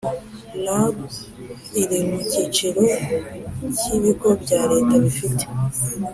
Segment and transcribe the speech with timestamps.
[0.65, 0.97] Rab
[1.81, 2.83] iri mu cyiciro
[3.77, 5.43] cy ibigo bya leta bifite